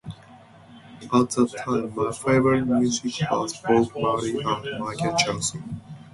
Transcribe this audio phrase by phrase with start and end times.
[1.13, 5.79] At the time, my favourite music was Bob Marley and Michael Jackson.